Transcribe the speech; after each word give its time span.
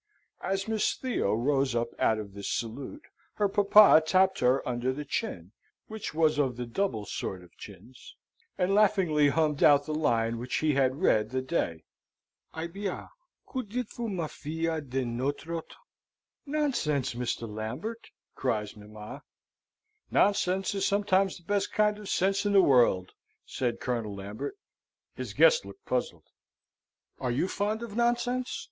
As 0.41 0.67
Miss 0.67 0.95
Theo 0.95 1.31
rose 1.35 1.75
up 1.75 1.89
out 1.99 2.17
of 2.17 2.33
this 2.33 2.49
salute, 2.49 3.05
her 3.35 3.47
papa 3.47 4.01
tapped 4.03 4.39
her 4.39 4.67
under 4.67 4.91
the 4.91 5.05
chin 5.05 5.51
(which 5.85 6.11
was 6.11 6.39
of 6.39 6.57
the 6.57 6.65
double 6.65 7.05
sort 7.05 7.43
of 7.43 7.55
chins), 7.55 8.15
and 8.57 8.73
laughingly 8.73 9.29
hummed 9.29 9.61
out 9.61 9.85
the 9.85 9.93
line 9.93 10.39
which 10.39 10.55
he 10.55 10.73
had 10.73 10.95
read 11.03 11.29
the 11.29 11.43
day. 11.43 11.83
"Eh 12.55 12.65
bien! 12.65 13.09
que 13.47 13.61
dites 13.61 13.95
vous, 13.95 14.09
ma 14.09 14.25
fille, 14.25 14.81
de 14.81 15.05
notre 15.05 15.53
hote?" 15.53 15.75
"Nonsense, 16.47 17.13
Mr. 17.13 17.47
Lambert!" 17.47 18.09
cries 18.33 18.75
mamma. 18.75 19.21
"Nonsense 20.09 20.73
is 20.73 20.83
sometimes 20.83 21.37
the 21.37 21.43
best 21.43 21.71
kind 21.71 21.99
of 21.99 22.09
sense 22.09 22.43
in 22.43 22.53
the 22.53 22.63
world," 22.63 23.11
said 23.45 23.79
Colonel 23.79 24.15
Lambert. 24.15 24.57
His 25.13 25.33
guest 25.35 25.63
looked 25.63 25.85
puzzled. 25.85 26.25
"Are 27.19 27.29
you 27.29 27.47
fond 27.47 27.83
of 27.83 27.95
nonsense?" 27.95 28.59